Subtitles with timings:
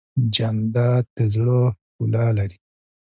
[0.35, 2.57] جانداد د زړه ښکلا لري.